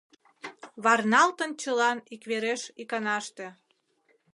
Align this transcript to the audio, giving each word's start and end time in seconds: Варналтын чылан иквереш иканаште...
Варналтын 0.83 1.51
чылан 1.61 1.97
иквереш 2.13 2.61
иканаште... 2.81 3.47